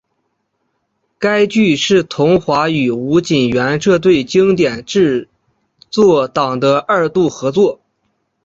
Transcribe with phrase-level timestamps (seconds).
[1.19, 5.29] 该剧是桐华与吴锦源这对经典制
[5.91, 7.79] 作档的二度合作。